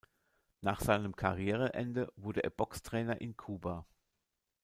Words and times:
Nach 0.61 0.79
seinem 0.81 1.15
Karriereende 1.15 2.11
wurde 2.15 2.43
er 2.43 2.49
Boxtrainer 2.49 3.21
in 3.21 3.37
Kuba. 3.37 3.85